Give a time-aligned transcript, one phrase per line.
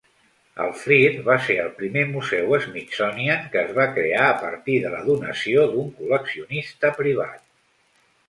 [0.63, 4.93] El Freer va ser el primer museu Smithsonian que es va crear a partir de
[4.95, 7.45] la donació d'un col·leccionista privat.